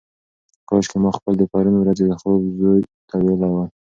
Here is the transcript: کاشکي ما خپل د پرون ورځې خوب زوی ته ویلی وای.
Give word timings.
کاشکي 0.69 0.97
ما 1.03 1.09
خپل 1.17 1.33
د 1.37 1.43
پرون 1.51 1.75
ورځې 1.79 2.05
خوب 2.21 2.41
زوی 2.59 2.81
ته 3.09 3.15
ویلی 3.23 3.47
وای. 3.51 3.69